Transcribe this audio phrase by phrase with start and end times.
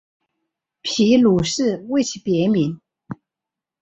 [0.81, 2.81] 皮鲁士为其别名。